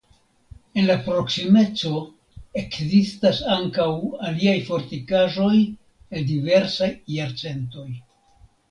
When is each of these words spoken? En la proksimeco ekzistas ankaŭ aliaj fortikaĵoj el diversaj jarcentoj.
En 0.77 0.85
la 0.91 0.93
proksimeco 1.07 1.91
ekzistas 2.63 3.43
ankaŭ 3.59 3.87
aliaj 4.31 4.57
fortikaĵoj 4.71 5.55
el 5.61 6.31
diversaj 6.35 6.93
jarcentoj. 7.21 7.89